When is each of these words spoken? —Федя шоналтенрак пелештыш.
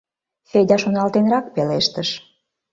—Федя 0.49 0.77
шоналтенрак 0.81 1.45
пелештыш. 1.55 2.09